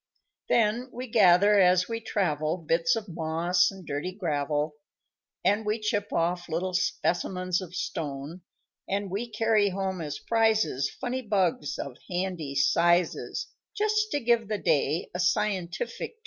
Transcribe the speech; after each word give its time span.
__Then 0.55 0.91
we 0.91 1.05
gather, 1.05 1.59
as 1.59 1.87
we 1.87 1.99
travel, 1.99 2.57
Bits 2.57 2.95
of 2.95 3.07
moss 3.07 3.69
and 3.69 3.85
dirty 3.85 4.11
gravel, 4.11 4.73
And 5.45 5.63
we 5.63 5.77
chip 5.79 6.11
off 6.11 6.49
little 6.49 6.73
specimens 6.73 7.61
of 7.61 7.75
stone; 7.75 8.41
And 8.89 9.11
we 9.11 9.29
carry 9.29 9.69
home 9.69 10.01
as 10.01 10.17
prizes 10.17 10.89
Funny 10.89 11.21
bugs, 11.21 11.77
of 11.77 11.99
handy 12.09 12.55
sizes, 12.55 13.45
Just 13.77 14.09
to 14.09 14.19
give 14.19 14.47
the 14.47 14.57
day 14.57 15.07
a 15.13 15.19
scientific 15.19 16.13
tone. 16.13 16.19